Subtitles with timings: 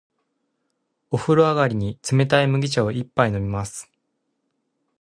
[1.11, 3.87] お風呂上がりに、冷たい麦茶を一杯飲みます。